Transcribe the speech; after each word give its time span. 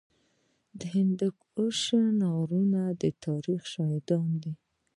د 0.79 0.81
هندوکش 0.95 1.79
غرونه 2.35 2.81
د 3.01 3.03
تاریخ 3.25 3.61
شاهدان 3.73 4.29
دي 4.43 4.53